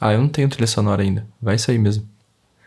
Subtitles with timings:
[0.00, 1.26] Ah, eu não tenho trilha sonora ainda.
[1.42, 2.08] Vai sair mesmo.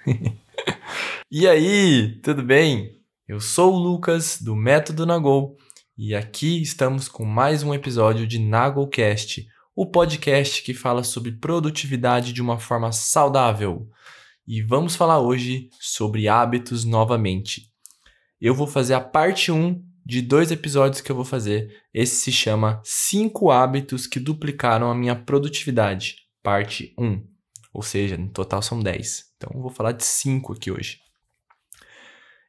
[1.32, 3.00] e aí, tudo bem?
[3.26, 5.58] Eu sou o Lucas do Método Nagol
[5.98, 12.34] e aqui estamos com mais um episódio de Nagolcast, o podcast que fala sobre produtividade
[12.34, 13.90] de uma forma saudável.
[14.46, 17.72] E vamos falar hoje sobre hábitos novamente.
[18.42, 21.74] Eu vou fazer a parte 1 de dois episódios que eu vou fazer.
[21.94, 27.26] Esse se chama 5 hábitos que duplicaram a minha produtividade, parte 1.
[27.74, 29.24] Ou seja, no total são 10.
[29.38, 31.00] Então eu vou falar de 5 aqui hoje.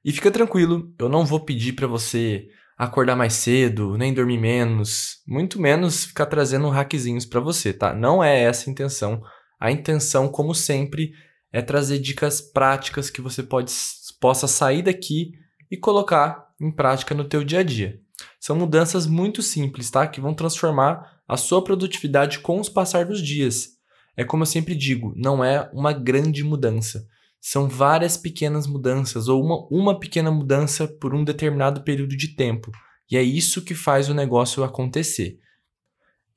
[0.04, 5.22] E fica tranquilo, eu não vou pedir para você acordar mais cedo, nem dormir menos,
[5.28, 7.94] muito menos ficar trazendo hackzinhos para você, tá?
[7.94, 9.22] Não é essa a intenção.
[9.60, 11.12] A intenção, como sempre,
[11.54, 13.72] é trazer dicas práticas que você pode,
[14.20, 15.32] possa sair daqui
[15.70, 18.00] e colocar em prática no teu dia a dia.
[18.40, 20.06] São mudanças muito simples, tá?
[20.06, 23.70] Que vão transformar a sua produtividade com os passar dos dias.
[24.16, 27.06] É como eu sempre digo, não é uma grande mudança
[27.46, 32.72] são várias pequenas mudanças ou uma, uma pequena mudança por um determinado período de tempo.
[33.10, 35.38] E é isso que faz o negócio acontecer.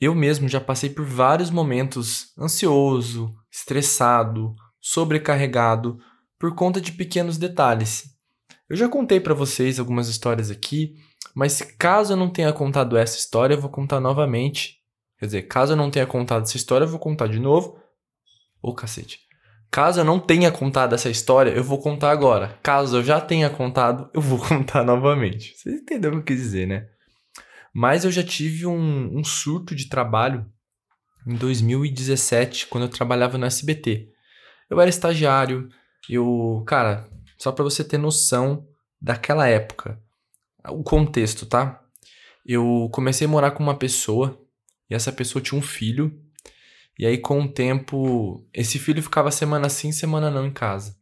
[0.01, 4.53] Eu mesmo já passei por vários momentos ansioso, estressado,
[4.87, 5.99] sobrecarregado
[6.39, 8.05] por conta de pequenos detalhes.
[8.69, 10.95] Eu já contei para vocês algumas histórias aqui,
[11.35, 14.77] mas caso eu não tenha contado essa história, eu vou contar novamente.
[15.19, 17.77] Quer dizer, caso eu não tenha contado essa história, eu vou contar de novo.
[18.61, 19.19] Ô cacete.
[19.69, 22.57] Caso eu não tenha contado essa história, eu vou contar agora.
[22.63, 25.53] Caso eu já tenha contado, eu vou contar novamente.
[25.57, 26.87] Vocês entenderam o que eu quis dizer, né?
[27.73, 30.45] Mas eu já tive um, um surto de trabalho
[31.27, 34.15] em 2017, quando eu trabalhava no SBT.
[34.69, 35.69] Eu era estagiário,
[36.09, 36.63] eu.
[36.67, 38.67] Cara, só para você ter noção
[39.01, 40.01] daquela época,
[40.69, 41.81] o contexto, tá?
[42.45, 44.39] Eu comecei a morar com uma pessoa
[44.89, 46.27] e essa pessoa tinha um filho
[46.99, 50.97] e aí, com o tempo, esse filho ficava semana sim, semana não em casa.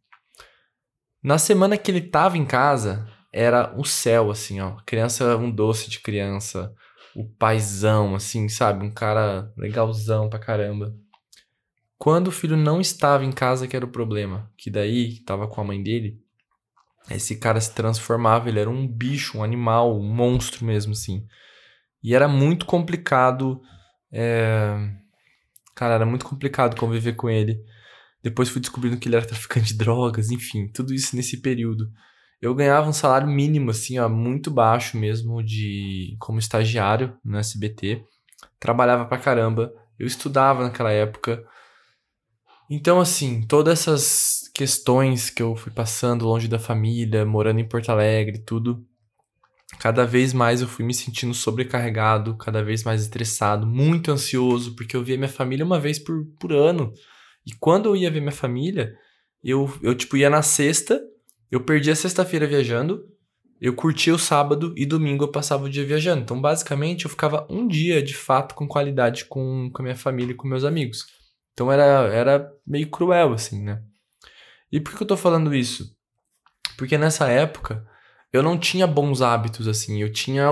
[1.24, 4.76] Na semana que ele tava em casa, era o céu, assim, ó.
[4.86, 6.74] Criança, um doce de criança.
[7.16, 8.86] O paizão, assim, sabe?
[8.86, 10.94] Um cara legalzão pra caramba.
[11.98, 14.52] Quando o filho não estava em casa, que era o problema.
[14.58, 16.22] Que daí, tava com a mãe dele,
[17.10, 21.26] esse cara se transformava, ele era um bicho, um animal, um monstro mesmo, assim.
[22.04, 23.62] E era muito complicado.
[24.12, 24.96] É
[25.76, 27.62] Cara, era muito complicado conviver com ele.
[28.24, 31.92] Depois fui descobrindo que ele era traficante de drogas, enfim, tudo isso nesse período.
[32.42, 38.04] Eu ganhava um salário mínimo, assim, ó, muito baixo mesmo, de como estagiário no SBT.
[38.60, 39.74] Trabalhava pra caramba.
[40.00, 41.44] Eu estudava naquela época.
[42.70, 47.90] Então, assim, todas essas questões que eu fui passando longe da família, morando em Porto
[47.90, 48.84] Alegre, tudo,
[49.80, 54.96] cada vez mais eu fui me sentindo sobrecarregado, cada vez mais estressado, muito ansioso, porque
[54.96, 56.92] eu via minha família uma vez por, por ano.
[57.46, 58.96] E quando eu ia ver minha família,
[59.44, 61.00] eu, eu tipo, ia na sexta,
[61.52, 63.04] eu perdia a sexta-feira viajando,
[63.62, 66.24] eu curtia o sábado e domingo eu passava o dia viajando.
[66.24, 70.34] Então, basicamente, eu ficava um dia de fato com qualidade com, com a minha família
[70.34, 71.06] e com meus amigos.
[71.56, 73.82] Então, era, era meio cruel, assim, né?
[74.72, 75.96] E por que eu tô falando isso?
[76.78, 77.88] Porque nessa época
[78.32, 80.02] eu não tinha bons hábitos, assim.
[80.02, 80.50] Eu tinha.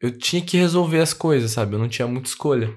[0.00, 1.74] Eu tinha que resolver as coisas, sabe?
[1.74, 2.72] Eu não tinha muita escolha.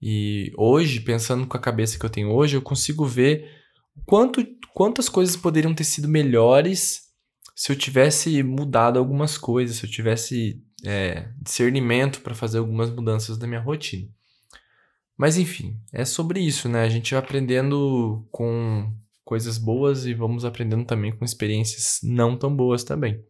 [0.00, 3.50] E hoje, pensando com a cabeça que eu tenho hoje, eu consigo ver
[4.04, 7.06] quanto, quantas coisas poderiam ter sido melhores
[7.56, 13.38] se eu tivesse mudado algumas coisas, se eu tivesse é, discernimento para fazer algumas mudanças
[13.38, 14.08] na minha rotina.
[15.16, 16.82] Mas enfim, é sobre isso, né?
[16.82, 18.92] A gente vai aprendendo com
[19.24, 23.24] coisas boas e vamos aprendendo também com experiências não tão boas também.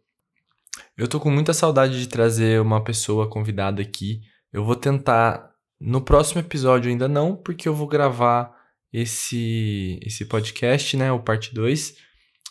[0.97, 4.21] Eu tô com muita saudade de trazer uma pessoa convidada aqui.
[4.53, 8.55] Eu vou tentar no próximo episódio ainda não, porque eu vou gravar
[8.93, 11.97] esse esse podcast, né, o parte 2,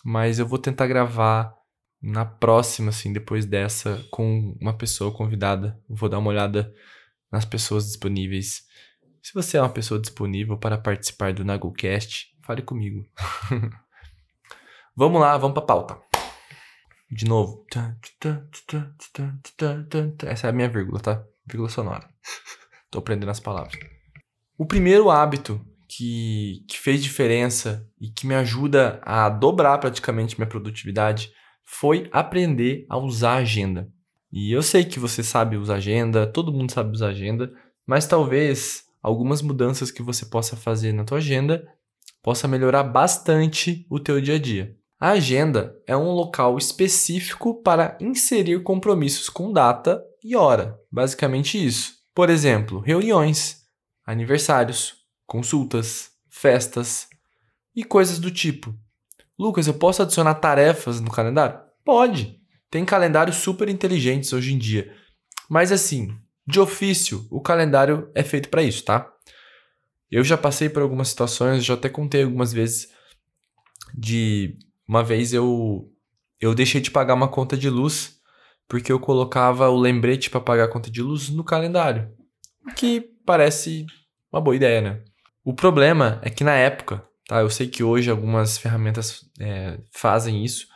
[0.03, 1.53] mas eu vou tentar gravar
[2.02, 5.79] na próxima assim, depois dessa com uma pessoa convidada.
[5.90, 6.72] Vou dar uma olhada
[7.31, 8.64] nas pessoas disponíveis.
[9.25, 13.03] Se você é uma pessoa disponível para participar do NagoCast, fale comigo.
[14.95, 15.97] vamos lá, vamos para pauta.
[17.09, 17.66] De novo.
[20.27, 21.25] Essa é a minha vírgula, tá?
[21.43, 22.07] Vírgula sonora.
[22.91, 23.73] Tô aprendendo as palavras.
[24.59, 30.47] O primeiro hábito que, que fez diferença e que me ajuda a dobrar praticamente minha
[30.47, 31.31] produtividade
[31.63, 33.91] foi aprender a usar a agenda.
[34.31, 37.51] E eu sei que você sabe usar agenda, todo mundo sabe usar agenda,
[37.87, 41.72] mas talvez algumas mudanças que você possa fazer na tua agenda
[42.23, 44.75] possa melhorar bastante o teu dia a dia.
[44.99, 50.79] A agenda é um local específico para inserir compromissos com data e hora.
[50.91, 51.93] Basicamente isso.
[52.16, 53.57] Por exemplo, reuniões,
[54.03, 54.96] aniversários,
[55.28, 57.07] consultas, festas
[57.75, 58.73] e coisas do tipo.
[59.37, 61.59] Lucas, eu posso adicionar tarefas no calendário?
[61.84, 62.40] Pode.
[62.72, 64.91] Tem calendários super inteligentes hoje em dia.
[65.47, 69.11] Mas assim, de ofício, o calendário é feito para isso, tá?
[70.11, 72.89] Eu já passei por algumas situações, já até contei algumas vezes
[73.93, 74.57] de
[74.87, 75.91] uma vez eu
[76.39, 78.19] eu deixei de pagar uma conta de luz
[78.67, 82.11] porque eu colocava o lembrete para pagar a conta de luz no calendário.
[82.67, 83.85] O que parece
[84.31, 85.03] uma boa ideia, né?
[85.43, 87.41] O problema é que na época, tá?
[87.41, 90.67] Eu sei que hoje algumas ferramentas é, fazem isso,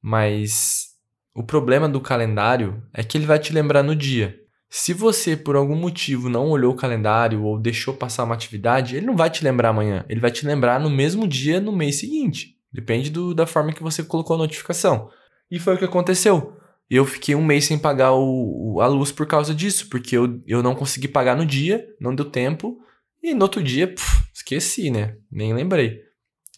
[0.00, 0.88] mas
[1.34, 4.38] o problema do calendário é que ele vai te lembrar no dia.
[4.74, 9.04] Se você, por algum motivo, não olhou o calendário ou deixou passar uma atividade, ele
[9.04, 10.02] não vai te lembrar amanhã.
[10.08, 12.56] Ele vai te lembrar no mesmo dia, no mês seguinte.
[12.72, 15.10] Depende do, da forma que você colocou a notificação.
[15.50, 16.56] E foi o que aconteceu.
[16.88, 20.62] Eu fiquei um mês sem pagar o, a luz por causa disso, porque eu, eu
[20.62, 22.78] não consegui pagar no dia, não deu tempo.
[23.22, 25.18] E no outro dia, puf, esqueci, né?
[25.30, 26.00] Nem lembrei.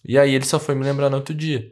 [0.05, 1.69] E aí ele só foi me lembrar no outro dia.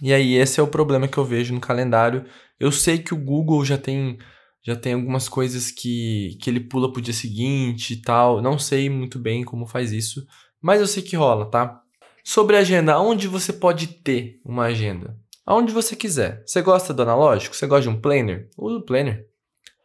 [0.00, 2.24] E aí esse é o problema que eu vejo no calendário.
[2.60, 4.16] Eu sei que o Google já tem
[4.62, 8.42] já tem algumas coisas que, que ele pula pro dia seguinte e tal.
[8.42, 10.26] Não sei muito bem como faz isso,
[10.60, 11.80] mas eu sei que rola, tá?
[12.22, 15.18] Sobre agenda, onde você pode ter uma agenda?
[15.46, 16.42] Aonde você quiser.
[16.46, 17.56] Você gosta do analógico?
[17.56, 18.48] Você gosta de um planner?
[18.56, 19.26] Usa o planner.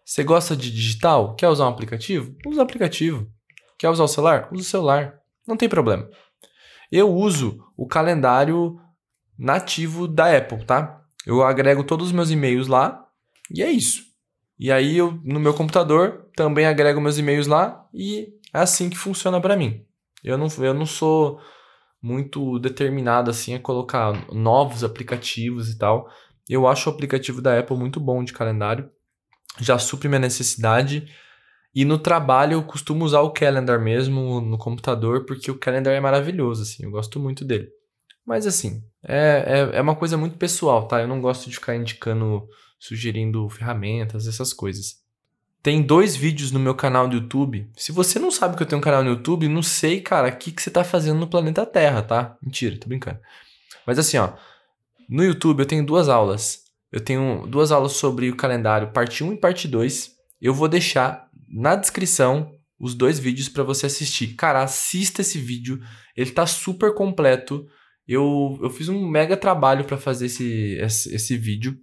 [0.03, 1.35] Você gosta de digital?
[1.35, 2.35] Quer usar um aplicativo?
[2.45, 3.27] Usa o aplicativo.
[3.79, 4.49] Quer usar o celular?
[4.51, 5.19] Usa o celular.
[5.47, 6.07] Não tem problema.
[6.91, 8.79] Eu uso o calendário
[9.37, 11.01] nativo da Apple, tá?
[11.25, 13.03] Eu agrego todos os meus e-mails lá
[13.51, 14.03] e é isso.
[14.57, 18.97] E aí eu no meu computador também agrego meus e-mails lá e é assim que
[18.97, 19.85] funciona para mim.
[20.23, 21.39] Eu não, eu não sou
[22.01, 26.09] muito determinado assim a colocar novos aplicativos e tal.
[26.47, 28.89] Eu acho o aplicativo da Apple muito bom de calendário,
[29.59, 31.07] já supre minha necessidade.
[31.73, 35.99] E no trabalho eu costumo usar o Calendar mesmo no computador, porque o Calendar é
[35.99, 37.67] maravilhoso, assim, eu gosto muito dele.
[38.25, 41.01] Mas assim, é, é, é uma coisa muito pessoal, tá?
[41.01, 42.47] Eu não gosto de ficar indicando,
[42.79, 45.03] sugerindo ferramentas, essas coisas.
[45.61, 47.67] Tem dois vídeos no meu canal do YouTube.
[47.75, 50.37] Se você não sabe que eu tenho um canal no YouTube, não sei, cara, o
[50.37, 52.37] que, que você tá fazendo no planeta Terra, tá?
[52.41, 53.19] Mentira, tô brincando.
[53.85, 54.33] Mas assim, ó,
[55.09, 56.65] no YouTube eu tenho duas aulas.
[56.91, 60.11] Eu tenho duas aulas sobre o calendário, parte 1 e parte 2.
[60.39, 64.35] Eu vou deixar na descrição os dois vídeos para você assistir.
[64.35, 65.81] Cara, assista esse vídeo,
[66.15, 67.65] ele tá super completo.
[68.07, 71.77] Eu, eu fiz um mega trabalho para fazer esse, esse, esse vídeo.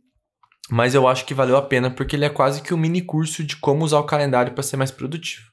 [0.71, 3.45] Mas eu acho que valeu a pena porque ele é quase que um mini curso
[3.45, 5.51] de como usar o calendário para ser mais produtivo.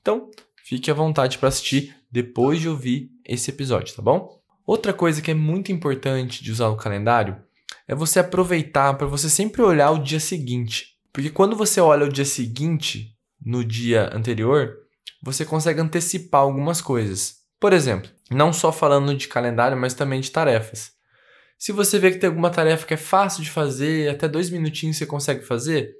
[0.00, 0.30] Então,
[0.64, 4.38] fique à vontade para assistir depois de ouvir esse episódio, tá bom?
[4.66, 7.36] Outra coisa que é muito importante de usar o calendário
[7.86, 10.98] é você aproveitar para você sempre olhar o dia seguinte.
[11.12, 14.76] Porque quando você olha o dia seguinte, no dia anterior,
[15.22, 17.36] você consegue antecipar algumas coisas.
[17.58, 20.92] Por exemplo, não só falando de calendário, mas também de tarefas.
[21.58, 24.96] Se você vê que tem alguma tarefa que é fácil de fazer, até dois minutinhos
[24.96, 25.92] você consegue fazer,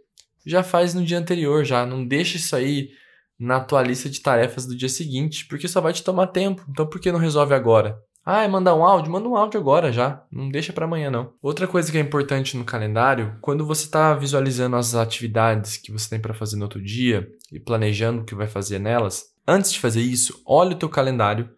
[0.46, 1.84] já faz no dia anterior, já.
[1.84, 2.90] Não deixa isso aí
[3.38, 6.64] na tua lista de tarefas do dia seguinte, porque só vai te tomar tempo.
[6.68, 8.00] Então por que não resolve agora?
[8.24, 9.10] Ah, é mandar um áudio?
[9.10, 10.22] Manda um áudio agora já.
[10.30, 11.32] Não deixa para amanhã, não.
[11.42, 16.10] Outra coisa que é importante no calendário, quando você está visualizando as atividades que você
[16.10, 19.80] tem para fazer no outro dia e planejando o que vai fazer nelas, antes de
[19.80, 21.48] fazer isso, olhe o teu calendário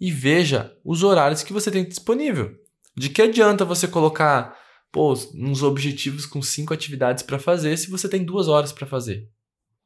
[0.00, 2.54] e veja os horários que você tem disponível.
[2.98, 4.58] De que adianta você colocar
[4.90, 9.28] pô, uns objetivos com cinco atividades para fazer se você tem duas horas para fazer?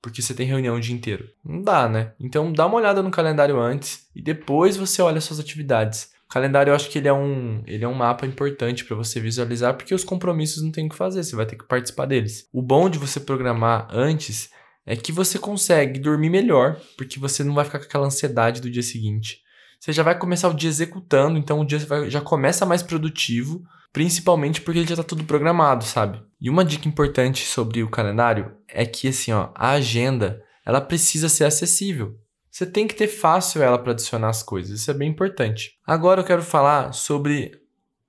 [0.01, 1.29] Porque você tem reunião o dia inteiro.
[1.45, 2.15] Não dá, né?
[2.19, 6.11] Então dá uma olhada no calendário antes e depois você olha suas atividades.
[6.25, 9.21] O calendário eu acho que ele é um, ele é um mapa importante para você
[9.21, 12.49] visualizar, porque os compromissos não tem o que fazer, você vai ter que participar deles.
[12.51, 14.49] O bom de você programar antes
[14.87, 18.71] é que você consegue dormir melhor, porque você não vai ficar com aquela ansiedade do
[18.71, 19.43] dia seguinte
[19.83, 24.61] você já vai começar o dia executando, então o dia já começa mais produtivo, principalmente
[24.61, 26.23] porque ele já está tudo programado, sabe?
[26.41, 31.29] E uma dica importante sobre o calendário é que assim, ó, a agenda, ela precisa
[31.29, 32.17] ser acessível.
[32.49, 35.73] Você tem que ter fácil ela para adicionar as coisas, isso é bem importante.
[35.85, 37.51] Agora eu quero falar sobre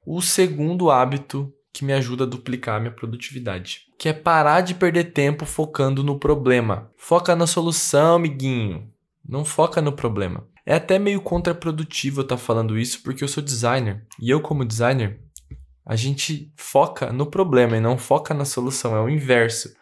[0.06, 5.06] o segundo hábito que me ajuda a duplicar minha produtividade, que é parar de perder
[5.06, 6.92] tempo focando no problema.
[6.96, 8.88] Foca na solução, amiguinho.
[9.28, 10.53] Não foca no problema.
[10.66, 14.06] É até meio contraprodutivo eu estar tá falando isso, porque eu sou designer.
[14.20, 15.20] E eu, como designer,
[15.86, 19.74] a gente foca no problema e não foca na solução, é o inverso.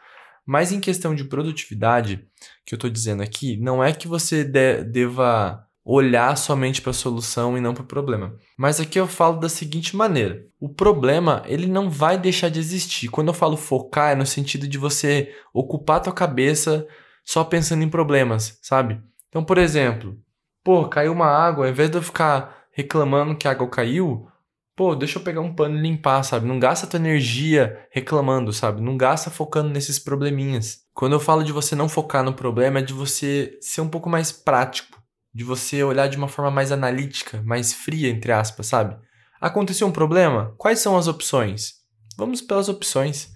[0.46, 2.28] Mas em questão de produtividade,
[2.66, 6.94] que eu estou dizendo aqui, não é que você de deva olhar somente para a
[6.94, 8.36] solução e não para o problema.
[8.58, 13.08] Mas aqui eu falo da seguinte maneira: o problema ele não vai deixar de existir.
[13.08, 16.88] Quando eu falo focar é no sentido de você ocupar a tua cabeça
[17.24, 19.00] só pensando em problemas, sabe?
[19.30, 20.18] Então, por exemplo,
[20.64, 24.28] pô, caiu uma água, ao invés de eu ficar reclamando que a água caiu,
[24.76, 26.48] pô, deixa eu pegar um pano e limpar, sabe?
[26.48, 28.82] Não gasta tua energia reclamando, sabe?
[28.82, 30.80] Não gasta focando nesses probleminhas.
[30.94, 34.10] Quando eu falo de você não focar no problema, é de você ser um pouco
[34.10, 35.02] mais prático
[35.34, 38.98] de você olhar de uma forma mais analítica, mais fria, entre aspas, sabe?
[39.40, 40.54] Aconteceu um problema?
[40.58, 41.76] Quais são as opções?
[42.18, 43.32] Vamos pelas opções.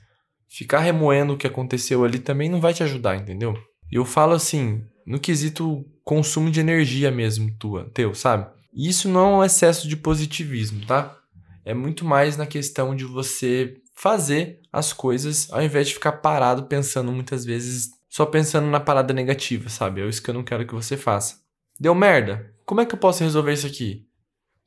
[0.50, 3.56] Ficar remoendo o que aconteceu ali também não vai te ajudar, entendeu?
[3.92, 8.48] Eu falo assim, no quesito consumo de energia mesmo, tua, teu, sabe?
[8.74, 11.18] E isso não é um excesso de positivismo, tá?
[11.64, 16.66] É muito mais na questão de você fazer as coisas ao invés de ficar parado
[16.66, 20.02] pensando muitas vezes, só pensando na parada negativa, sabe?
[20.02, 21.38] É isso que eu não quero que você faça.
[21.80, 22.54] Deu merda?
[22.66, 24.06] Como é que eu posso resolver isso aqui?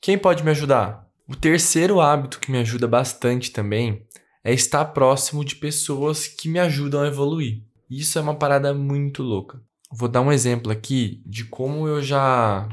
[0.00, 1.06] Quem pode me ajudar?
[1.28, 4.06] O terceiro hábito que me ajuda bastante também
[4.42, 7.62] é estar próximo de pessoas que me ajudam a evoluir.
[7.90, 9.60] Isso é uma parada muito louca.
[9.90, 12.68] Vou dar um exemplo aqui de como eu já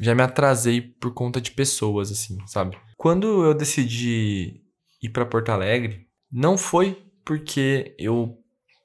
[0.00, 2.78] já me atrasei por conta de pessoas assim, sabe?
[2.96, 4.62] Quando eu decidi
[5.02, 8.38] ir para Porto Alegre, não foi porque eu,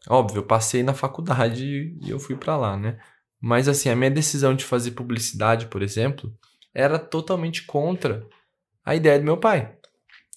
[0.10, 2.98] óbvio, eu passei na faculdade e eu fui para lá, né?
[3.40, 6.34] Mas assim, a minha decisão de fazer publicidade, por exemplo,
[6.74, 8.28] era totalmente contra
[8.84, 9.74] a ideia do meu pai.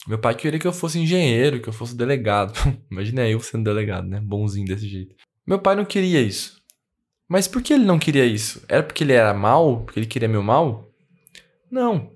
[0.06, 2.52] Meu pai queria que eu fosse engenheiro, que eu fosse delegado.
[2.90, 4.20] Imagina eu sendo delegado, né?
[4.20, 5.14] Bonzinho desse jeito.
[5.46, 6.62] Meu pai não queria isso.
[7.28, 8.64] Mas por que ele não queria isso?
[8.68, 9.84] Era porque ele era mal?
[9.84, 10.90] Porque ele queria meu mal?
[11.70, 12.12] Não.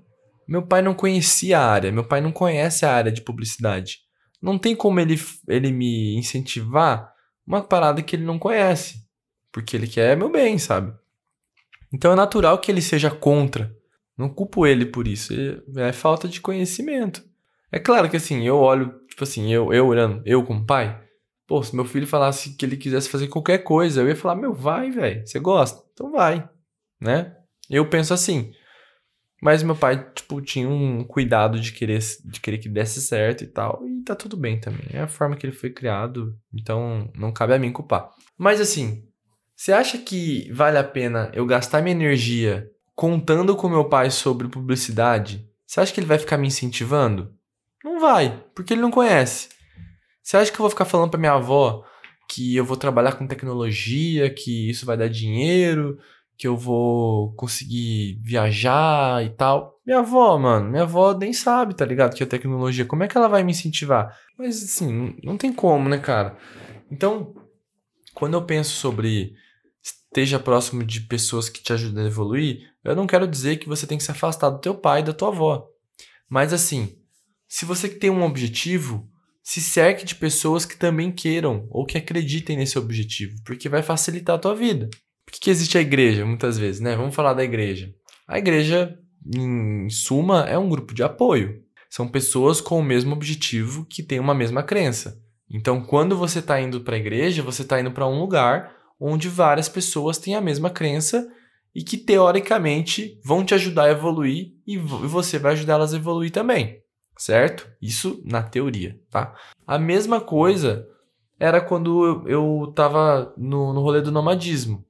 [0.47, 1.91] Meu pai não conhecia a área.
[1.91, 3.99] Meu pai não conhece a área de publicidade.
[4.41, 7.13] Não tem como ele, ele me incentivar
[7.45, 9.03] uma parada que ele não conhece
[9.53, 10.91] porque ele quer meu bem, sabe?
[11.93, 13.71] Então é natural que ele seja contra.
[14.17, 15.31] Não culpo ele por isso.
[15.77, 17.23] É falta de conhecimento.
[17.71, 20.99] É claro que assim, eu olho, tipo assim, eu, eu olhando, eu como pai,
[21.47, 24.53] pô, se meu filho falasse que ele quisesse fazer qualquer coisa, eu ia falar, meu,
[24.53, 25.83] vai, velho, você gosta?
[25.93, 26.47] Então vai,
[26.99, 27.35] né?
[27.69, 28.51] Eu penso assim.
[29.41, 33.47] Mas meu pai, tipo, tinha um cuidado de querer, de querer que desse certo e
[33.47, 33.85] tal.
[33.85, 34.85] E tá tudo bem também.
[34.93, 36.33] É a forma que ele foi criado.
[36.53, 38.09] Então não cabe a mim culpar.
[38.37, 39.03] Mas assim,
[39.53, 44.47] você acha que vale a pena eu gastar minha energia contando com meu pai sobre
[44.47, 45.45] publicidade?
[45.67, 47.33] Você acha que ele vai ficar me incentivando?
[47.83, 49.49] Não vai, porque ele não conhece.
[50.23, 51.83] Você acha que eu vou ficar falando para minha avó
[52.29, 55.99] que eu vou trabalhar com tecnologia, que isso vai dar dinheiro,
[56.37, 59.79] que eu vou conseguir viajar e tal?
[59.85, 62.15] Minha avó, mano, minha avó nem sabe, tá ligado?
[62.15, 62.85] Que é tecnologia.
[62.85, 64.17] Como é que ela vai me incentivar?
[64.37, 66.37] Mas assim, não tem como, né, cara?
[66.89, 67.35] Então,
[68.13, 69.35] quando eu penso sobre
[69.81, 73.85] esteja próximo de pessoas que te ajudam a evoluir, eu não quero dizer que você
[73.85, 75.67] tem que se afastar do teu pai e da tua avó.
[76.29, 76.97] Mas assim,
[77.47, 79.09] se você tem um objetivo,
[79.43, 84.37] se cerque de pessoas que também queiram ou que acreditem nesse objetivo, porque vai facilitar
[84.37, 84.89] a tua vida.
[85.25, 86.95] Por que, que existe a igreja, muitas vezes, né?
[86.95, 87.93] Vamos falar da igreja.
[88.25, 88.97] A igreja,
[89.35, 91.61] em suma, é um grupo de apoio.
[91.89, 95.21] São pessoas com o mesmo objetivo que têm uma mesma crença.
[95.49, 99.27] Então, quando você está indo para a igreja, você está indo para um lugar onde
[99.27, 101.27] várias pessoas têm a mesma crença
[101.75, 106.31] e que teoricamente vão te ajudar a evoluir e você vai ajudar elas a evoluir
[106.31, 106.79] também,
[107.17, 107.69] certo?
[107.81, 109.35] Isso na teoria, tá?
[109.65, 110.87] A mesma coisa
[111.39, 114.85] era quando eu estava no, no rolê do nomadismo.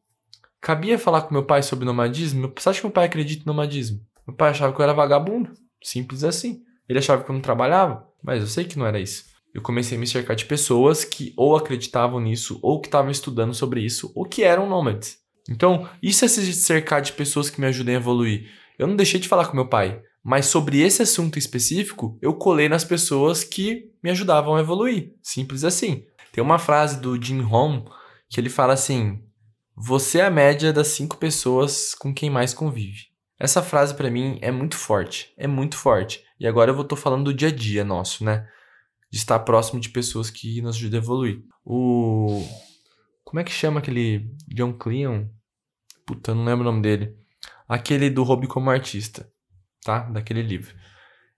[0.61, 2.51] Cabia falar com meu pai sobre nomadismo?
[2.55, 3.99] Você acha que meu pai acredita no nomadismo?
[4.25, 5.51] Meu pai achava que eu era vagabundo.
[5.83, 6.63] Simples assim.
[6.87, 9.97] Ele achava que eu não trabalhava, mas eu sei que não era isso eu comecei
[9.97, 14.11] a me cercar de pessoas que ou acreditavam nisso, ou que estavam estudando sobre isso,
[14.15, 15.19] ou que eram nômades.
[15.47, 18.49] Então, isso é se cercar de pessoas que me ajudem a evoluir.
[18.79, 22.69] Eu não deixei de falar com meu pai, mas sobre esse assunto específico, eu colei
[22.69, 25.13] nas pessoas que me ajudavam a evoluir.
[25.21, 26.05] Simples assim.
[26.31, 27.83] Tem uma frase do Jim Rohn
[28.29, 29.21] que ele fala assim:
[29.75, 33.07] Você é a média das cinco pessoas com quem mais convive.
[33.39, 36.23] Essa frase para mim é muito forte, é muito forte.
[36.39, 38.47] E agora eu tô falando do dia a dia nosso, né?
[39.13, 41.43] de estar próximo de pessoas que nos ajudam a evoluir.
[41.63, 42.43] O.
[43.23, 45.27] Como é que chama aquele John Cleon?
[46.03, 47.15] Puta, não lembro o nome dele.
[47.69, 49.31] Aquele do Hobby como Artista,
[49.83, 49.99] tá?
[49.99, 50.75] Daquele livro.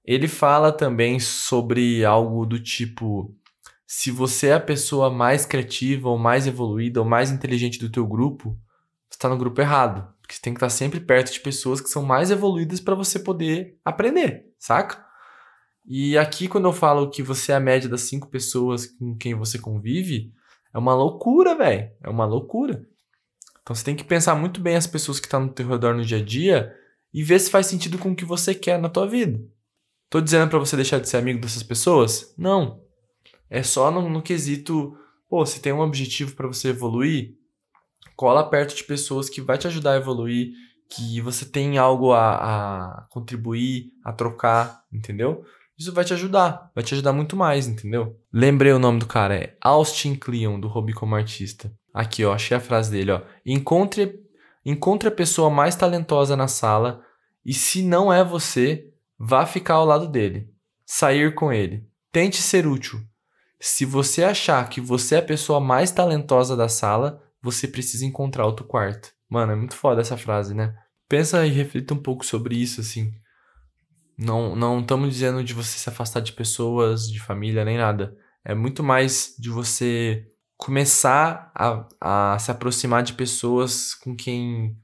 [0.03, 3.35] Ele fala também sobre algo do tipo:
[3.87, 8.05] se você é a pessoa mais criativa, ou mais evoluída, ou mais inteligente do teu
[8.05, 8.57] grupo,
[9.09, 10.07] você está no grupo errado.
[10.21, 13.19] Porque você tem que estar sempre perto de pessoas que são mais evoluídas para você
[13.19, 15.05] poder aprender, saca?
[15.87, 19.35] E aqui, quando eu falo que você é a média das cinco pessoas com quem
[19.35, 20.33] você convive,
[20.73, 21.91] é uma loucura, velho.
[22.01, 22.83] É uma loucura.
[23.61, 25.95] Então você tem que pensar muito bem as pessoas que estão tá no teu redor
[25.95, 26.75] no dia a dia
[27.15, 29.39] e vê se faz sentido com o que você quer na tua vida.
[30.09, 32.35] Tô dizendo para você deixar de ser amigo dessas pessoas?
[32.37, 32.81] Não.
[33.49, 34.97] É só no, no quesito,
[35.29, 37.35] pô, se tem um objetivo para você evoluir,
[38.17, 40.49] cola perto de pessoas que vai te ajudar a evoluir,
[40.89, 45.45] que você tem algo a, a contribuir, a trocar, entendeu?
[45.79, 48.19] Isso vai te ajudar, vai te ajudar muito mais, entendeu?
[48.31, 51.71] Lembrei o nome do cara, é Austin Kleon, do Hobby como Artista.
[51.93, 53.21] Aqui, ó, achei a frase dele, ó.
[53.45, 54.19] Encontre,
[54.65, 57.04] encontre a pessoa mais talentosa na sala
[57.45, 60.49] e se não é você, vá ficar ao lado dele.
[60.85, 61.87] Sair com ele.
[62.11, 62.99] Tente ser útil.
[63.59, 68.45] Se você achar que você é a pessoa mais talentosa da sala, você precisa encontrar
[68.45, 69.13] outro quarto.
[69.29, 70.75] Mano, é muito foda essa frase, né?
[71.07, 73.13] Pensa e reflita um pouco sobre isso, assim.
[74.17, 78.15] Não não estamos dizendo de você se afastar de pessoas, de família, nem nada.
[78.43, 80.25] É muito mais de você
[80.57, 81.87] começar a,
[82.33, 84.77] a se aproximar de pessoas com quem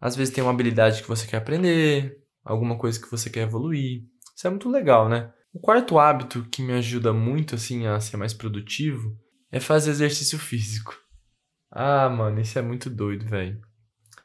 [0.00, 4.04] às vezes tem uma habilidade que você quer aprender, alguma coisa que você quer evoluir.
[4.34, 5.32] Isso é muito legal, né?
[5.52, 9.16] O quarto hábito que me ajuda muito assim a ser mais produtivo
[9.50, 10.94] é fazer exercício físico.
[11.70, 13.60] Ah, mano, isso é muito doido, velho.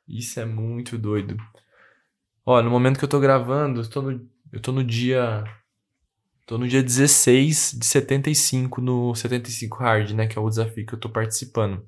[0.08, 1.38] Isso é muito doido.
[2.46, 5.44] Ó, no momento que eu tô gravando, eu tô no, eu tô no dia.
[6.46, 10.28] Tô no dia 16 de 75 no 75 Hard, né?
[10.28, 11.86] Que é o desafio que eu tô participando.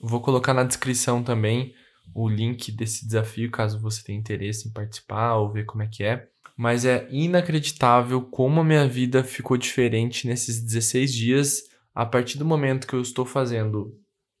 [0.00, 1.74] vou colocar na descrição também
[2.14, 6.02] o link desse desafio, caso você tenha interesse em participar ou ver como é que
[6.02, 6.28] é.
[6.56, 11.62] Mas é inacreditável como a minha vida ficou diferente nesses 16 dias
[11.94, 13.94] a partir do momento que eu estou fazendo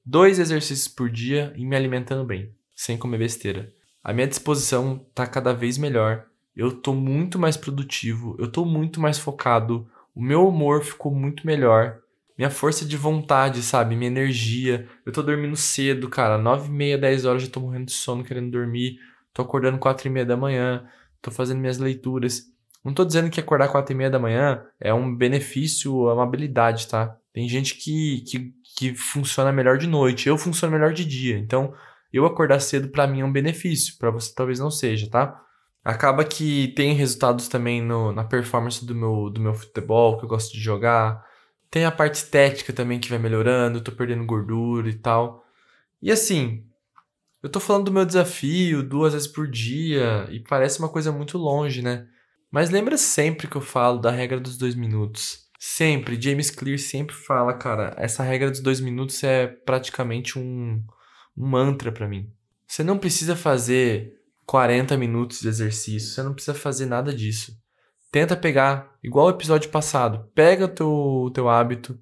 [0.04, 3.72] dois exercícios por dia e me alimentando bem, sem comer besteira.
[4.04, 6.26] A minha disposição está cada vez melhor.
[6.54, 11.46] Eu estou muito mais produtivo, eu estou muito mais focado, o meu humor ficou muito
[11.46, 11.98] melhor.
[12.36, 13.96] Minha força de vontade, sabe?
[13.96, 14.88] Minha energia.
[15.04, 16.36] Eu tô dormindo cedo, cara.
[16.36, 18.98] 9 e meia, 10 horas já tô morrendo de sono, querendo dormir.
[19.32, 20.86] Tô acordando 4 e meia da manhã.
[21.22, 22.42] Tô fazendo minhas leituras.
[22.84, 26.22] Não tô dizendo que acordar 4 e meia da manhã é um benefício, é uma
[26.22, 27.16] habilidade, tá?
[27.32, 30.28] Tem gente que, que, que funciona melhor de noite.
[30.28, 31.38] Eu funciono melhor de dia.
[31.38, 31.74] Então,
[32.12, 35.40] eu acordar cedo para mim é um benefício, para você talvez não seja, tá?
[35.84, 40.28] Acaba que tem resultados também no, na performance do meu, do meu futebol, que eu
[40.28, 41.24] gosto de jogar.
[41.70, 45.44] Tem a parte estética também que vai melhorando, eu tô perdendo gordura e tal.
[46.00, 46.64] E assim,
[47.42, 51.38] eu tô falando do meu desafio duas vezes por dia e parece uma coisa muito
[51.38, 52.06] longe, né?
[52.50, 55.46] Mas lembra sempre que eu falo da regra dos dois minutos.
[55.58, 60.82] Sempre, James Clear sempre fala, cara, essa regra dos dois minutos é praticamente um,
[61.36, 62.30] um mantra para mim.
[62.66, 67.56] Você não precisa fazer 40 minutos de exercício, você não precisa fazer nada disso.
[68.16, 71.98] Tenta pegar, igual o episódio passado, pega o teu, teu hábito,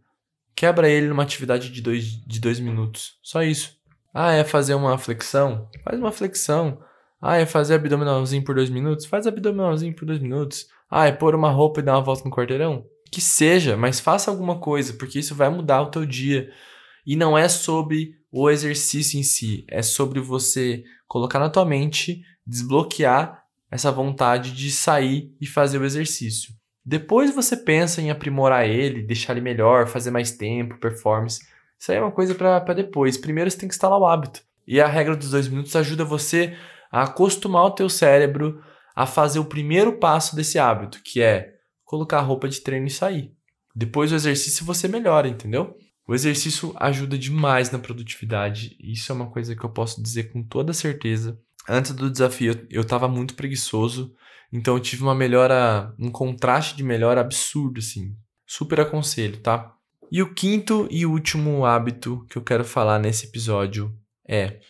[0.55, 3.19] quebra ele numa atividade de dois, de dois minutos.
[3.21, 3.77] Só isso.
[4.15, 5.69] Ah, é fazer uma flexão?
[5.83, 6.79] Faz uma flexão.
[7.21, 9.07] Ah, é fazer abdominalzinho por dois minutos?
[9.07, 10.69] Faz abdominalzinho por dois minutos.
[10.89, 12.87] Ah, é pôr uma roupa e dar uma volta no quarteirão?
[13.11, 16.49] Que seja, mas faça alguma coisa, porque isso vai mudar o teu dia.
[17.05, 22.23] E não é sobre o exercício em si, é sobre você colocar na tua mente,
[22.47, 26.55] desbloquear essa vontade de sair e fazer o exercício.
[26.85, 31.41] Depois você pensa em aprimorar ele, deixar ele melhor, fazer mais tempo, performance.
[31.79, 33.17] Isso aí é uma coisa para depois.
[33.17, 34.43] Primeiro você tem que instalar o hábito.
[34.67, 36.57] E a regra dos dois minutos ajuda você
[36.91, 38.63] a acostumar o teu cérebro
[38.95, 42.91] a fazer o primeiro passo desse hábito, que é colocar a roupa de treino e
[42.91, 43.33] sair.
[43.75, 45.77] Depois do exercício você melhora, entendeu?
[46.07, 48.77] O exercício ajuda demais na produtividade.
[48.79, 51.41] Isso é uma coisa que eu posso dizer com toda certeza.
[51.69, 54.15] Antes do desafio, eu estava muito preguiçoso,
[54.53, 58.15] então eu tive uma melhora, um contraste de melhora absurdo, assim.
[58.47, 59.75] Super aconselho, tá?
[60.13, 63.93] E o quinto e último hábito que eu quero falar nesse episódio
[64.29, 64.61] é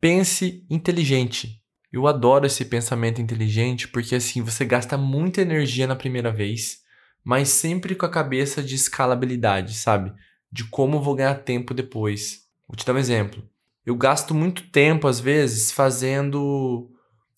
[0.00, 1.60] pense inteligente.
[1.92, 6.78] Eu adoro esse pensamento inteligente porque assim você gasta muita energia na primeira vez,
[7.24, 10.12] mas sempre com a cabeça de escalabilidade, sabe?
[10.50, 12.46] de como vou ganhar tempo depois.
[12.66, 13.42] Vou te dar um exemplo.
[13.88, 16.90] Eu gasto muito tempo, às vezes, fazendo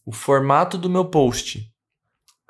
[0.04, 1.72] o formato do meu post.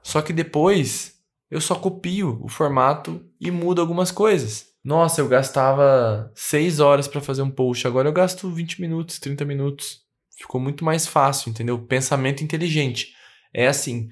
[0.03, 1.17] Só que depois
[1.51, 4.69] eu só copio o formato e mudo algumas coisas.
[4.83, 9.45] Nossa, eu gastava 6 horas para fazer um post, agora eu gasto 20 minutos, 30
[9.45, 10.01] minutos.
[10.35, 11.79] Ficou muito mais fácil, entendeu?
[11.79, 13.15] Pensamento inteligente.
[13.53, 14.09] É assim,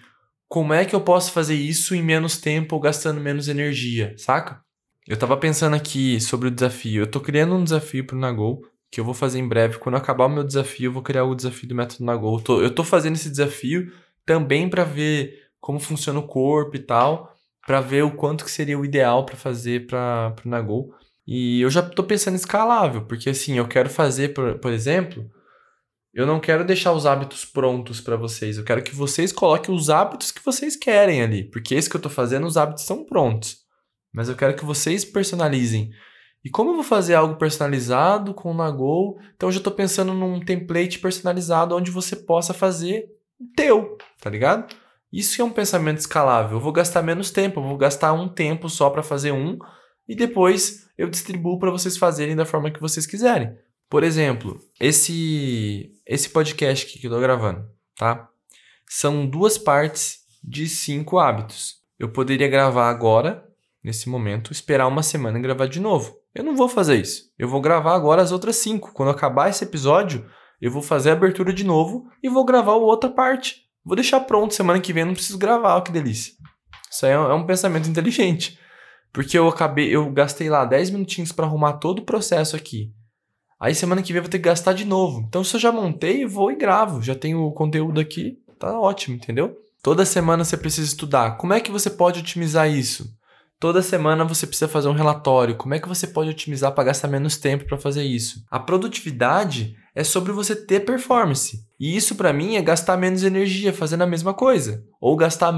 [0.46, 4.61] como é que eu posso fazer isso em menos tempo ou gastando menos energia, saca?
[5.07, 7.05] Eu tava pensando aqui sobre o desafio.
[7.05, 9.79] Eu tô criando um desafio pro Nagol, que eu vou fazer em breve.
[9.79, 12.38] Quando acabar o meu desafio, eu vou criar o desafio do método Nagol.
[12.38, 13.92] Eu tô, eu tô fazendo esse desafio
[14.24, 17.35] também para ver como funciona o corpo e tal,
[17.66, 20.94] para ver o quanto que seria o ideal para fazer para pro Nagol.
[21.27, 25.29] E eu já tô pensando em escalável, porque assim, eu quero fazer, por, por exemplo,
[26.12, 28.57] Eu não quero deixar os hábitos prontos para vocês.
[28.59, 31.44] Eu quero que vocês coloquem os hábitos que vocês querem ali.
[31.44, 33.59] Porque esse que eu tô fazendo, os hábitos são prontos.
[34.12, 35.90] Mas eu quero que vocês personalizem.
[36.44, 40.14] E como eu vou fazer algo personalizado com o Nagol, então eu já estou pensando
[40.14, 44.74] num template personalizado onde você possa fazer o teu, tá ligado?
[45.12, 46.59] Isso é um pensamento escalável.
[46.59, 49.59] Eu vou gastar menos tempo, eu vou gastar um tempo só para fazer um
[50.07, 53.57] e depois eu distribuo para vocês fazerem da forma que vocês quiserem.
[53.88, 58.29] Por exemplo, esse esse podcast que eu tô gravando, tá?
[58.87, 61.77] São duas partes de cinco hábitos.
[61.98, 63.46] Eu poderia gravar agora,
[63.83, 66.18] nesse momento, esperar uma semana e gravar de novo.
[66.38, 67.24] Eu não vou fazer isso.
[67.37, 68.92] Eu vou gravar agora as outras cinco.
[68.92, 70.24] Quando acabar esse episódio,
[70.62, 73.64] eu vou fazer a abertura de novo e vou gravar a outra parte.
[73.85, 76.35] Vou deixar pronto semana que vem, não preciso gravar, que delícia.
[76.88, 78.57] Isso aí é um é pensamento inteligente.
[79.12, 82.92] Porque eu acabei, eu gastei lá 10 minutinhos para arrumar todo o processo aqui.
[83.61, 85.24] Aí semana que vem eu vou ter que gastar de novo.
[85.27, 87.03] Então se eu já montei, eu vou e gravo.
[87.03, 89.59] Já tenho o conteúdo aqui, tá ótimo, entendeu?
[89.83, 91.37] Toda semana você precisa estudar.
[91.37, 93.18] Como é que você pode otimizar isso?
[93.61, 95.57] Toda semana você precisa fazer um relatório.
[95.57, 98.44] Como é que você pode otimizar para gastar menos tempo para fazer isso?
[98.49, 101.66] A produtividade é sobre você ter performance.
[101.79, 105.53] E isso para mim é gastar menos energia fazendo a mesma coisa, ou gastar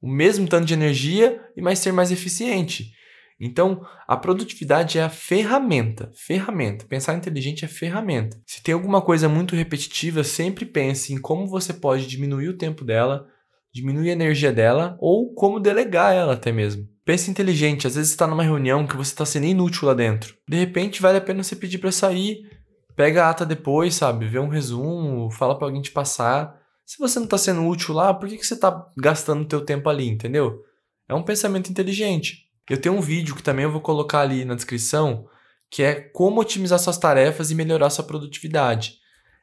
[0.00, 2.92] o mesmo tanto de energia e mais ser mais eficiente.
[3.40, 6.86] Então, a produtividade é a ferramenta, ferramenta.
[6.86, 8.40] Pensar inteligente é ferramenta.
[8.46, 12.84] Se tem alguma coisa muito repetitiva, sempre pense em como você pode diminuir o tempo
[12.84, 13.26] dela,
[13.74, 16.88] diminuir a energia dela ou como delegar ela até mesmo.
[17.06, 20.34] Pense inteligente, às vezes está numa reunião que você está sendo inútil lá dentro.
[20.48, 22.50] De repente vale a pena você pedir para sair,
[22.96, 24.26] pega a ata depois, sabe?
[24.26, 26.60] Vê um resumo, fala para alguém te passar.
[26.84, 29.88] Se você não está sendo útil lá, por que, que você está gastando teu tempo
[29.88, 30.64] ali, entendeu?
[31.08, 32.46] É um pensamento inteligente.
[32.68, 35.28] Eu tenho um vídeo que também eu vou colocar ali na descrição,
[35.70, 38.94] que é como otimizar suas tarefas e melhorar sua produtividade.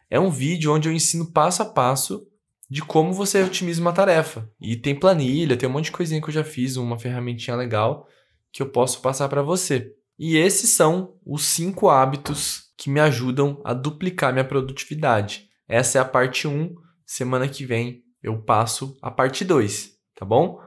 [0.09, 2.27] É um vídeo onde eu ensino passo a passo
[2.69, 4.49] de como você otimiza uma tarefa.
[4.59, 8.07] E tem planilha, tem um monte de coisinha que eu já fiz, uma ferramentinha legal
[8.51, 9.93] que eu posso passar para você.
[10.17, 15.49] E esses são os cinco hábitos que me ajudam a duplicar minha produtividade.
[15.67, 16.75] Essa é a parte 1.
[17.05, 20.59] Semana que vem eu passo a parte 2, tá bom?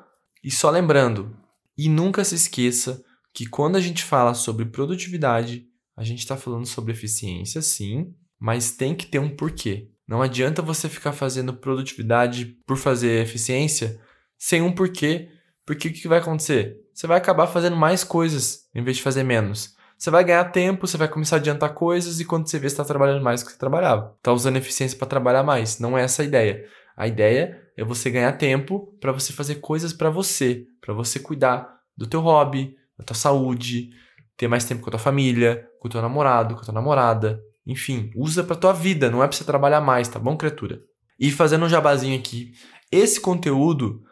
[0.45, 1.35] E só lembrando,
[1.77, 6.67] e nunca se esqueça que quando a gente fala sobre produtividade, a gente está falando
[6.67, 9.91] sobre eficiência, sim, mas tem que ter um porquê.
[10.07, 14.01] Não adianta você ficar fazendo produtividade por fazer eficiência
[14.39, 15.29] sem um porquê,
[15.65, 16.77] porque o que vai acontecer?
[16.95, 19.75] Você vai acabar fazendo mais coisas em vez de fazer menos.
[19.99, 22.75] Você vai ganhar tempo, você vai começar a adiantar coisas e quando você vê, você
[22.75, 24.15] está trabalhando mais do que você trabalhava.
[24.19, 25.79] Está usando eficiência para trabalhar mais.
[25.81, 26.65] Não é essa a ideia.
[26.97, 31.81] A ideia é você ganhar tempo para você fazer coisas para você, para você cuidar
[31.97, 33.91] do teu hobby, da tua saúde,
[34.37, 37.43] ter mais tempo com a tua família, com o teu namorado, com a tua namorada,
[37.67, 40.81] enfim, usa para tua vida, não é para você trabalhar mais, tá bom, criatura?
[41.19, 42.53] E fazendo um jabazinho aqui,
[42.93, 44.03] esse conteúdo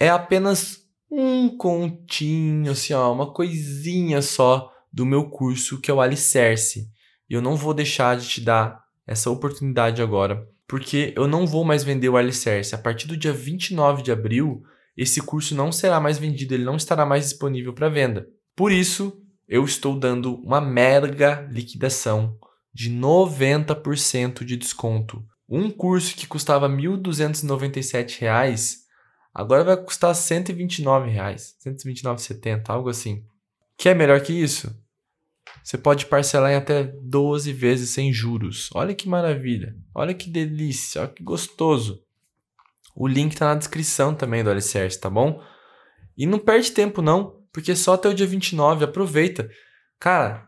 [0.00, 6.00] é apenas um continho, assim, ó, uma coisinha só do meu curso que é o
[6.00, 6.88] Alicerce.
[7.28, 11.64] E eu não vou deixar de te dar essa oportunidade agora, porque eu não vou
[11.64, 12.74] mais vender o Alicerce.
[12.74, 14.62] A partir do dia 29 de abril,
[14.96, 18.26] esse curso não será mais vendido, ele não estará mais disponível para venda.
[18.56, 22.36] Por isso, eu estou dando uma mega liquidação
[22.76, 25.24] de 90% de desconto.
[25.48, 28.76] Um curso que custava R$ 1.297,
[29.32, 33.24] agora vai custar 129 reais, 129,70, algo assim.
[33.78, 34.78] Que é melhor que isso?
[35.64, 38.68] Você pode parcelar em até 12 vezes sem juros.
[38.74, 39.74] Olha que maravilha.
[39.94, 42.02] Olha que delícia, olha que gostoso.
[42.94, 45.42] O link está na descrição também do Alicerce, tá bom?
[46.14, 49.48] E não perde tempo não, porque só até o dia 29, aproveita.
[49.98, 50.46] Cara,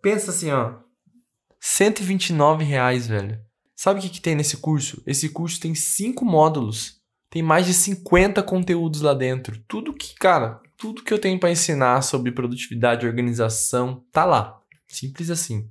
[0.00, 0.87] pensa assim, ó,
[1.60, 3.38] 129 reais, velho.
[3.74, 5.02] Sabe o que, que tem nesse curso?
[5.06, 6.98] Esse curso tem cinco módulos.
[7.30, 9.62] Tem mais de 50 conteúdos lá dentro.
[9.68, 14.58] Tudo que, cara, tudo que eu tenho para ensinar sobre produtividade organização tá lá.
[14.88, 15.68] Simples assim.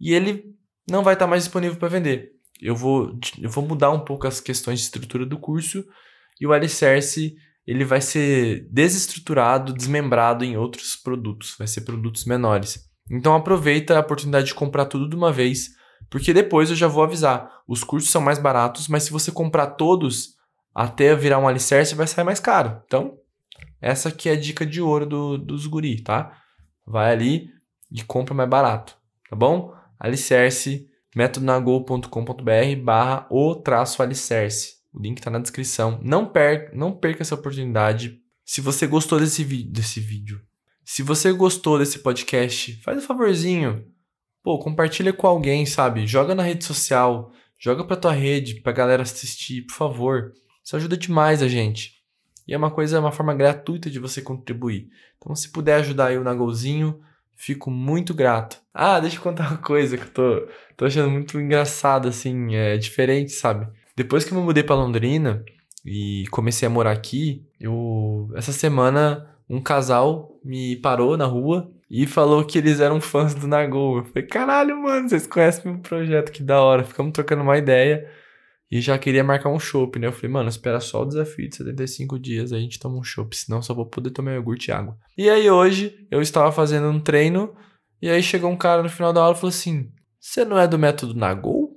[0.00, 0.54] E ele
[0.90, 2.32] não vai estar tá mais disponível para vender.
[2.60, 5.84] Eu vou, eu vou mudar um pouco as questões de estrutura do curso
[6.40, 12.88] e o alicerce ele vai ser desestruturado, desmembrado em outros produtos, vai ser produtos menores.
[13.10, 15.70] Então aproveita a oportunidade de comprar tudo de uma vez,
[16.10, 17.50] porque depois eu já vou avisar.
[17.66, 20.36] Os cursos são mais baratos, mas se você comprar todos
[20.74, 22.82] até virar um alicerce, vai sair mais caro.
[22.86, 23.18] Então,
[23.80, 26.36] essa aqui é a dica de ouro do, dos guri, tá?
[26.86, 27.48] Vai ali
[27.90, 28.96] e compra mais barato,
[29.28, 29.72] tá bom?
[29.98, 34.76] Alicerce, metodonagol.com.br barra o traço alicerce.
[34.92, 35.98] O link tá na descrição.
[36.02, 38.18] Não, per não perca essa oportunidade.
[38.44, 40.40] Se você gostou desse, desse vídeo,
[40.86, 43.84] se você gostou desse podcast, faz um favorzinho.
[44.42, 46.06] Pô, compartilha com alguém, sabe?
[46.06, 50.32] Joga na rede social, Joga pra tua rede, pra galera assistir, por favor.
[50.62, 51.94] Isso ajuda demais a gente.
[52.46, 54.88] E é uma coisa, uma forma gratuita de você contribuir.
[55.16, 57.00] Então, se puder ajudar aí o Nagolzinho,
[57.34, 58.58] fico muito grato.
[58.72, 62.76] Ah, deixa eu contar uma coisa que eu tô, tô achando muito engraçado, assim, é
[62.76, 63.66] diferente, sabe?
[63.96, 65.42] Depois que eu me mudei pra Londrina
[65.84, 68.30] e comecei a morar aqui, eu.
[68.34, 73.46] Essa semana um casal me parou na rua e falou que eles eram fãs do
[73.46, 73.98] Nagol.
[73.98, 76.84] Eu falei, caralho, mano, vocês conhecem meu projeto, que da hora.
[76.84, 78.10] Ficamos trocando uma ideia
[78.70, 80.08] e já queria marcar um chopp, né?
[80.08, 83.36] Eu falei, mano, espera só o desafio de 75 dias, a gente toma um chopp,
[83.36, 84.96] senão só vou poder tomar iogurte e água.
[85.16, 87.54] E aí hoje eu estava fazendo um treino
[88.02, 90.66] e aí chegou um cara no final da aula e falou assim: Você não é
[90.66, 91.76] do método Nagol?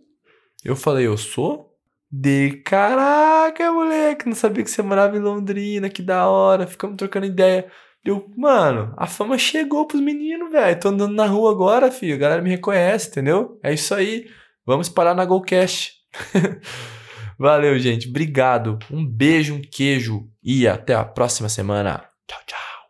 [0.63, 1.68] Eu falei, eu sou?
[2.11, 7.27] De caraca, moleque, não sabia que você morava em Londrina, que da hora, ficamos trocando
[7.27, 7.71] ideia.
[8.03, 10.79] Eu, mano, a fama chegou pros meninos, velho.
[10.79, 12.15] Tô andando na rua agora, filho.
[12.15, 13.59] A galera me reconhece, entendeu?
[13.61, 14.27] É isso aí.
[14.65, 15.93] Vamos parar na Golcast.
[17.37, 18.09] Valeu, gente.
[18.09, 18.79] Obrigado.
[18.91, 22.03] Um beijo, um queijo e até a próxima semana.
[22.27, 22.68] Tchau, tchau.